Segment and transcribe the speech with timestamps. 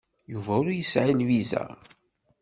[0.31, 1.63] Yuba ur yesɛi lviza.